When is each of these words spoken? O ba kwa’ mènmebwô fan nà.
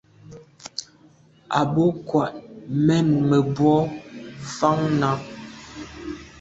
O 1.59 1.61
ba 1.73 1.83
kwa’ 2.07 2.25
mènmebwô 2.85 3.75
fan 4.55 4.79
nà. 4.99 5.09